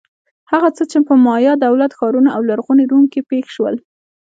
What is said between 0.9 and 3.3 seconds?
چې په مایا دولت-ښارونو او لرغوني روم کې